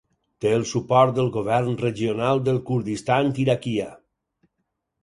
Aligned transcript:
Té 0.45 0.53
el 0.59 0.63
suport 0.69 1.13
del 1.17 1.29
govern 1.35 1.77
regional 1.83 2.43
del 2.49 2.59
Kurdistan 2.71 3.31
Iraquià. 3.47 3.97